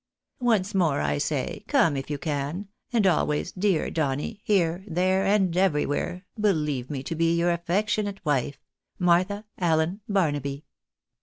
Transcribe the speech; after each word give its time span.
Once 0.39 0.73
more 0.73 0.99
I 0.99 1.19
say, 1.19 1.63
come 1.67 1.95
if 1.95 2.09
you 2.09 2.17
can; 2.17 2.69
and 2.91 3.05
always, 3.05 3.51
dear 3.51 3.91
Donny, 3.91 4.41
here, 4.43 4.83
there, 4.87 5.23
and 5.27 5.55
everywhere, 5.55 6.25
believe 6.39 6.89
me 6.89 7.03
to 7.03 7.13
be 7.13 7.37
your 7.37 7.51
affectionate 7.51 8.19
wife," 8.25 8.57
Martha 8.97 9.45
Allen 9.59 10.01
Baenaby." 10.09 10.63